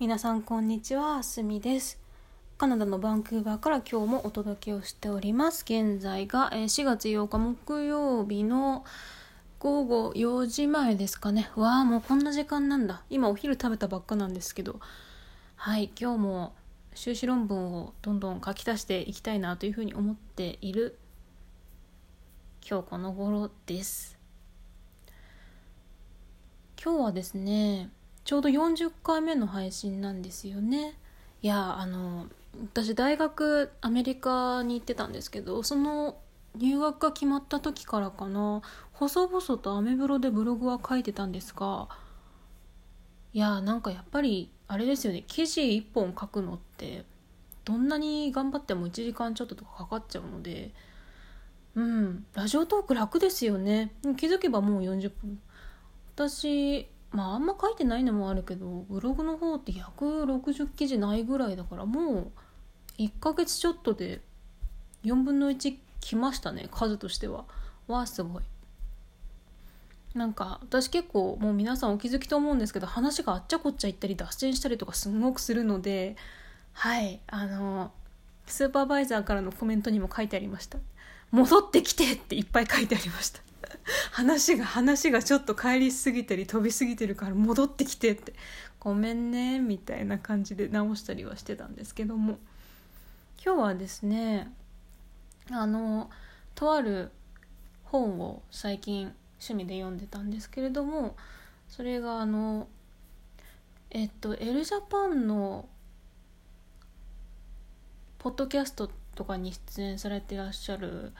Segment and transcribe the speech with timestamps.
[0.00, 1.22] 皆さんこんにちは。
[1.22, 2.00] すみです。
[2.56, 5.62] カナダのバンクーバーから今日もお届けをしております。
[5.68, 8.86] 現在が4月8日木曜日の
[9.58, 11.50] 午後4時前ですかね。
[11.54, 13.02] わあもうこんな時間なんだ。
[13.10, 14.80] 今お昼食べたばっかなんですけど。
[15.56, 16.54] はい今日も
[16.94, 20.98] 修士論文をどんどん書き足していきたいなというふうに思っている
[22.66, 24.18] 今日この頃です。
[26.82, 27.90] 今日はですね
[28.30, 30.96] ちょうど40回目の配信なんですよね。
[31.42, 32.28] いやあの
[32.72, 36.16] 私大学アメリカに行ってたんですけどその
[36.56, 41.88] 入学が決まった時からかな細々とアメブロでブログは書いてたんですが
[43.32, 47.04] いやなんかやっぱりあれですよね記事1本書くのって
[47.64, 50.70] どんなに頑張っても1時間ちょっととかかかっちゃうので
[51.74, 53.90] うんラジオトーク楽ですよね。
[54.16, 55.40] 気づけばもう40分。
[56.14, 62.32] 私まああんま書いてないのもあるけどブログの方って160記事ないぐらいだからもう
[62.98, 64.20] 1ヶ月ちょっとで
[65.04, 67.44] 4分の1来ましたね数としては。
[67.88, 68.42] わあすごい。
[70.14, 76.16] なんか私結構もう皆さんお気づきと思うんですけど話があっちゃこっちゃ行ったり脱線したりとかすごくするので
[76.72, 77.92] はいあの
[78.46, 80.78] スーパーバイザーからのコメントにも書いてありました。
[81.30, 83.40] 戻ってきてっていっぱい書いてありました。
[84.12, 88.34] 話が話がちょっと帰りすぎたり飛びすぎてるから戻ってきてって。
[88.78, 92.38] ごめんねみたいな感じで直したりはしてたんですけども。
[93.44, 94.52] 今日はですね
[95.50, 96.10] あの
[96.54, 97.10] とある
[97.84, 101.16] 本を最近趣味で読んでたんですけれども
[101.68, 102.68] それがあの
[103.90, 105.66] えっとエルジャパンの
[108.18, 111.12] ポッドキャストとかに出演されてらっしゃる、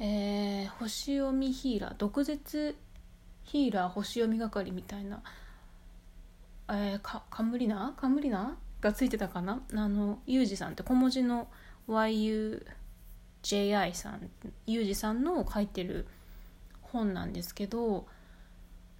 [0.00, 2.76] えー、星読みヒーラー毒舌
[3.42, 5.22] ヒーラー星読み係みたいな、
[6.68, 9.60] えー、かカムリナカムリナがついてたかな？
[9.74, 11.48] あのユージさんって小文字の
[11.88, 12.62] YUJI
[13.94, 14.30] さん
[14.66, 16.06] ユージさんの書いてる
[16.80, 18.06] 本なんですけど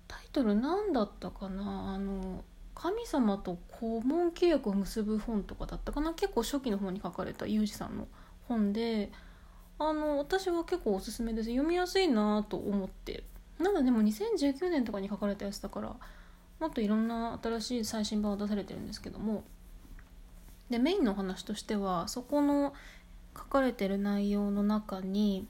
[0.09, 1.95] タイトル何だったかな？
[1.95, 2.43] あの
[2.75, 6.13] 神様と顧問契約を結ぶ本とかだったかな？
[6.15, 8.09] 結構初期の方に書かれたユージさんの
[8.49, 9.13] 本で
[9.79, 11.51] あの私は結構おすすめです。
[11.51, 13.25] 読みやすいなと思って。
[13.59, 15.97] なんだでも2019年とかに書かれたやつだから
[16.61, 19.45] もっといろんな新しい最新版を出されてるんですけども。
[20.71, 22.75] でメインの話としてはそこの
[23.37, 25.49] 書かれてる内容の中に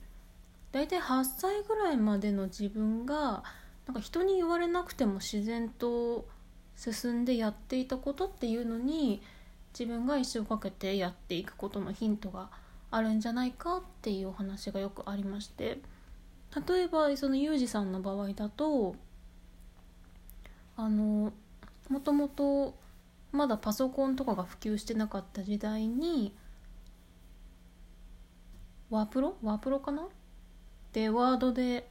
[0.71, 3.43] 大体8歳ぐらいまでの自分が
[3.85, 6.25] なんか人に言われなくても自然と
[6.75, 9.21] 進んでやっていたことっていうのに
[9.77, 12.49] 自分が一生かけてやっていくことのヒントが
[12.91, 15.79] あるんじゃないかっていうお話がよくありまして
[16.67, 18.95] 例えばそのユージさんの場合だと
[20.75, 21.31] あの
[21.89, 22.75] もともと
[23.31, 26.33] まだパソコンとかが普及してなかった時代に
[28.89, 29.35] ワープロ？
[29.43, 30.07] ワープロかな？
[30.93, 31.87] でワードで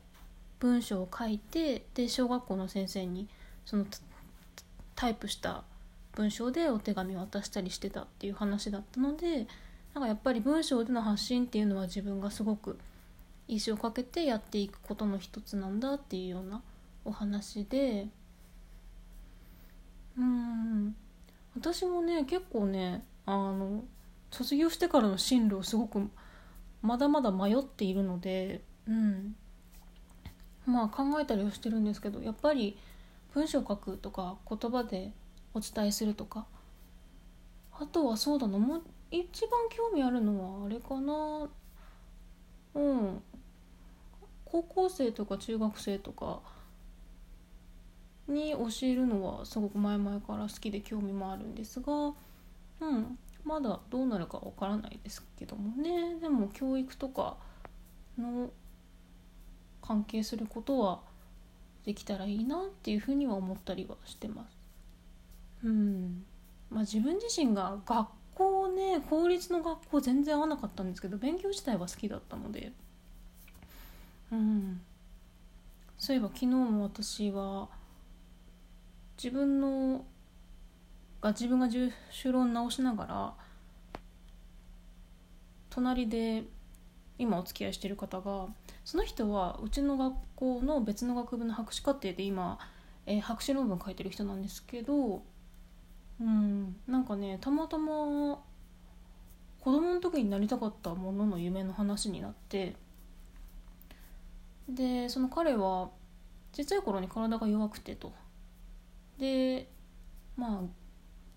[0.58, 3.28] 文章を書いてで小学校の先生に
[3.64, 3.86] その
[4.96, 5.62] タイプした
[6.16, 9.46] 文章でお手紙を渡したりしてたっていう話だったので
[9.94, 12.78] なんかやっぱり文章での発信っていうのは自分がすごく
[13.48, 16.62] 一生かけてやっていくことの一つなんだっていうような
[17.04, 18.08] お話で。
[20.18, 20.94] うん。
[21.56, 23.82] 私もね結構ねあの
[24.30, 26.08] 卒業してからの進路をすごく
[26.82, 28.60] まだまだ迷っているので。
[28.86, 29.34] うん。
[30.66, 32.76] まあ考えたりはしてるんですけどやっぱり
[33.32, 35.12] 文章書くとか言葉で
[35.54, 36.46] お伝えするとか。
[37.80, 41.48] あとはそうだなもう一番興味あるのはあれかな。
[42.74, 43.22] うん。
[44.44, 46.40] 高校生とか中学生とか
[48.26, 53.18] に教えるのはすごく前々から好きで興味もあるんですがうん。
[53.44, 56.16] まだどうなるかわからないですけどもね。
[56.20, 57.36] でも教育とか
[58.18, 58.50] の
[59.80, 61.00] 関係することは
[61.84, 64.58] できたらいいなっていうふうには思ったりはしてます。
[65.64, 66.24] うん。
[66.70, 68.08] まあ、自分自身が学
[68.78, 72.72] ね公立の学校全然合わなかったんですけど勉強自体は好きだったので。
[74.32, 74.80] うん。
[75.98, 77.68] そういえば昨日も私は
[79.16, 80.04] 自分の
[81.20, 81.90] が自分が就
[82.30, 83.34] 論直しながら
[85.70, 86.44] 隣で
[87.18, 88.46] 今お付き合いしてる方が
[88.84, 92.58] その人はうちの学校の別の学部の博士課程で今、
[93.06, 95.22] えー、博士論文書いてる人なんですけど
[96.20, 96.76] うん。
[96.86, 98.38] なんかねたまたま
[99.60, 102.74] 子供の時になりたかったものの夢の話になって
[104.68, 105.90] でその彼は
[106.52, 108.12] ちっちゃい頃に体が弱くてと。
[109.18, 109.68] で
[110.36, 110.78] まあ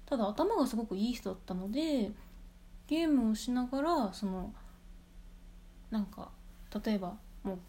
[0.05, 2.11] ただ頭がすごくいい人だったので
[2.87, 4.53] ゲームをしながらその
[5.89, 6.29] なんか
[6.85, 7.59] 例えばもう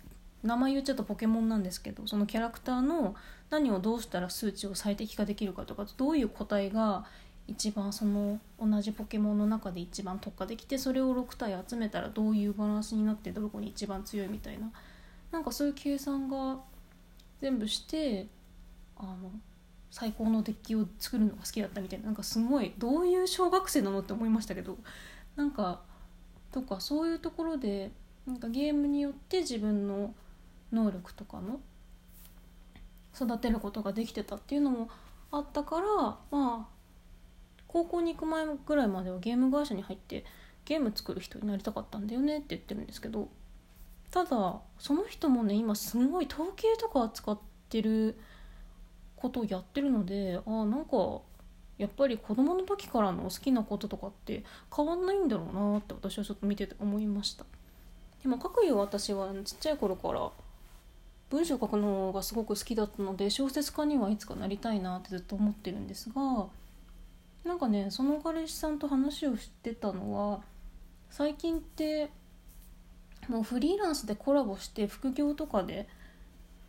[0.42, 3.14] 名前言っちゃったポケモンなんですけどそのキャラクターの
[3.48, 7.04] 何をどうしたら数値を最適化できるかとかどういう個体が
[7.52, 14.70] 一番その同じポケモンの中で一番特化できてそれを6体集めたらどういうバランスになってどこに一番強いみたいな。
[15.30, 16.58] なんかそういう計算が
[17.40, 18.26] 全部して
[18.98, 19.30] あの
[19.90, 22.06] 最高のデッキを作るのが好きだったみたいな。
[22.06, 24.76] なんかすごいどういう小学生なのって思いましたけど。
[25.36, 25.80] なんか
[26.50, 27.90] とかそういうところで
[28.26, 30.14] なんかゲームによって自分の
[30.72, 31.60] 能力とかの
[33.14, 34.88] 育てることができてたっていうのも
[35.30, 36.66] あったからまあ
[37.72, 40.24] 高校に行く前ぐらいまではゲーム会社に入って
[40.66, 43.28] ゲーム作る人になりたかったんだよねって言ってるんですけど
[44.10, 47.38] ただその人もね今すごい統計とか扱っ
[47.70, 48.18] てる
[49.16, 51.20] ことをやってるのでああなんか
[51.78, 57.44] やっぱり子供の時からの好きなこととかって変わんないんだろうなって私はちょっと見てて思いました。
[58.22, 60.30] でも各いう私はちっちゃい頃から
[61.30, 66.46] 文章書くのがすごく好きだったので小説家にはいつかなりたいなってずっと思ってるんですが
[67.52, 70.40] なんかねその彼氏さんと話をしてたのは
[71.10, 72.08] 最近って
[73.28, 75.86] もうフリーランスでコラボして副業とかで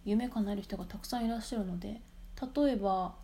[0.03, 2.01] 夢叶える人がたくさんいらっしゃるので
[2.57, 3.15] 例えば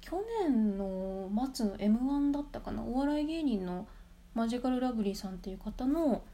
[0.00, 3.86] 去年の末の m 1だったかなお笑い芸人の
[4.34, 6.24] マジカルラブリーさんっていう方の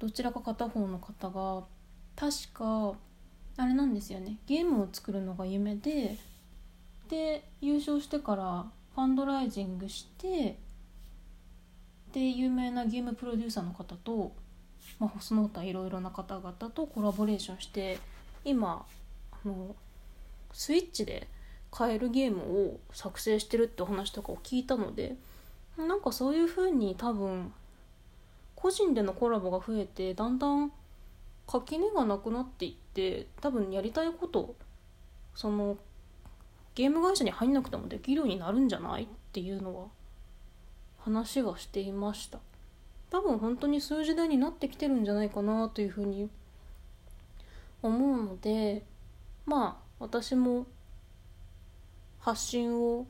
[0.00, 1.62] どちらか片方の方が
[2.16, 2.94] 確か
[3.56, 6.16] あれなんですよねゲームを作るのが夢で
[7.08, 10.58] で優勝してからファンドライジングして
[12.12, 14.32] で有名なゲームプロデューサーの方と、
[14.98, 17.98] まあ、その他いろいろな方々とコラボレーションして
[18.44, 18.84] 今
[19.32, 19.74] あの
[20.52, 21.26] スイッチで
[21.70, 25.16] 買えるゲームを作成してるって話とかを聞いたので
[25.78, 27.52] なんかそういう風に多分
[28.54, 30.70] 個人でのコラボが増えてだんだん
[31.46, 34.54] 垣根がなくなっていって多分やりたいこと
[35.34, 35.78] その
[36.74, 39.04] ゲーム会社に入んなくてもできるようになるんじゃない？
[39.04, 39.86] っていうのは
[41.00, 42.38] 話はしていました。
[43.10, 46.30] 多分本当に数字代になってきてるんじゃないかなというふうに
[47.82, 48.82] 思うので
[49.44, 50.66] まあ私も
[52.20, 53.06] 発信を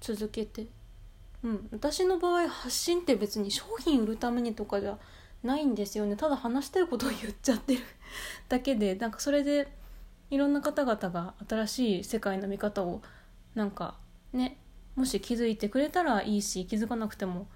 [0.00, 0.66] 続けて
[1.42, 4.96] うん私の場合発信って別に商品売るためにとかじゃ
[5.42, 6.16] ないんですよね。
[6.16, 7.82] ただ話したいことを言っちゃってる
[8.48, 9.75] だけでなんかそれで
[10.30, 13.02] いろんな方々が新しい世界の見方を
[13.54, 13.94] なんか
[14.32, 14.56] ね
[14.96, 17.46] もし気づいてくれたらいいし気づかなくても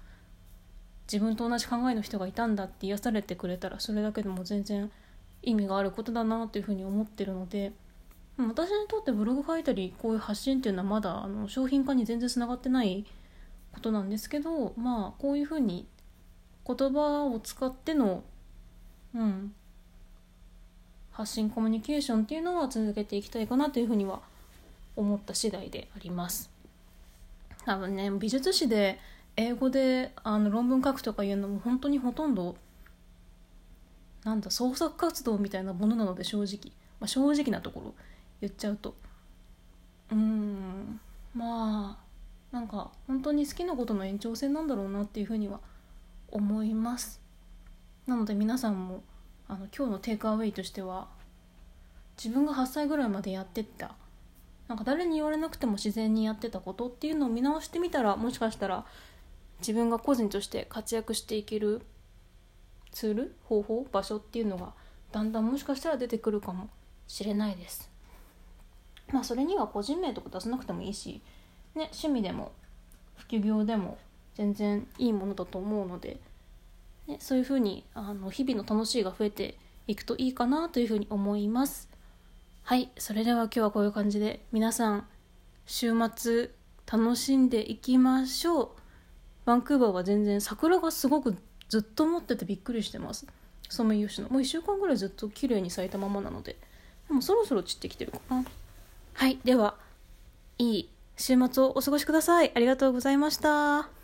[1.11, 4.89] 自分と同じ考えの人がいたんだって癒されてくれたらそれだけでも全然
[5.41, 7.73] 意味があることだなというふうに思ってるので
[8.37, 13.05] 私にとってブログ書いたりこういう発信っていうのはまだあの商品化に全然つながってない
[13.73, 15.87] ことなんですけどまあこういうふうに
[16.65, 18.23] 言葉を使っての
[19.13, 19.53] うん
[21.21, 24.21] 発信コミュニケーションっていうのは続けていきたいかなというふうには
[24.95, 26.49] 思った次第であります。
[27.63, 28.99] 多分ね美術史で
[29.37, 32.55] 英語であの論文書くとかいうのも本当にほとんど
[34.23, 37.93] なんだ創作活動みたいなものなので正直、まあ、正直なところ
[38.41, 38.95] 言っちゃうと。
[40.11, 40.99] うーん
[41.35, 41.99] ま
[42.51, 45.59] あなんか本当に好きなことの延長線なんだろうなっていうふうには
[46.31, 47.21] 思います。
[48.07, 49.03] なので皆さんも
[49.51, 51.09] あの今日のテイクアウェイとしては
[52.17, 53.95] 自分が8歳ぐらいまでやってった。
[54.69, 58.85] なんか誰に言われなくても自然にやってたことっていうのを見直してみたらもしかしたら
[59.59, 61.81] 自分が個人として活躍していける
[62.93, 63.35] ツール？
[63.43, 63.85] 方法？
[63.91, 64.71] 場所っていうのが
[65.11, 66.69] だんだんもしかしたら出てくるかも
[67.05, 67.91] しれないです。
[69.11, 71.21] まあそれには個人名とか出さなくてもいいし
[71.75, 72.53] ね趣味でも
[73.17, 73.97] 副業でも
[74.35, 76.21] 全然いいものだと思うので
[77.11, 81.89] ね、そういうふうにあの日々の楽しいが増えていくといいかなというふうに思います。
[82.63, 85.07] はいそれでは今日はこういう感じで皆さん
[85.65, 86.51] 週末
[86.89, 88.69] 楽しんでいきましょう。
[89.45, 91.35] バンクーバーは全然桜がすごく
[91.67, 93.27] ずっと持っててびっくりしてます。
[93.69, 94.29] ソメイヨシノ。
[94.29, 96.57] もう1週間ぐらいずっと綺麗に咲いたままなので。
[97.07, 98.45] でもそろそろ散ってきてるかな。
[99.13, 99.75] はいでは
[100.57, 102.51] いい週末をお過ごしください。
[102.55, 104.00] ありがとうございました。